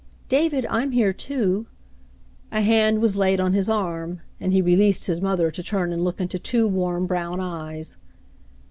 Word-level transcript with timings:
"David, 0.29 0.65
I'm 0.67 0.93
here, 0.93 1.13
too." 1.13 1.67
A 2.51 2.61
hand 2.61 3.01
was 3.01 3.17
laid 3.17 3.39
on 3.39 3.53
his 3.53 3.69
arm, 3.69 4.21
and 4.39 4.51
he 4.51 4.59
released 4.59 5.05
his 5.05 5.21
mother 5.21 5.51
to 5.51 5.61
turn 5.61 5.93
and 5.93 6.03
look 6.03 6.19
into 6.19 6.39
two 6.39 6.67
warm 6.67 7.05
brown 7.05 7.39
eyes. 7.39 7.97